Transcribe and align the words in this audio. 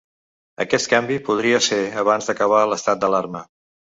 Aquest 0.63 0.87
canvi 0.93 1.17
podria 1.27 1.59
ser 1.67 1.79
abans 2.03 2.29
d’acabar 2.31 2.65
l’estat 2.71 3.03
d’alarma. 3.03 3.45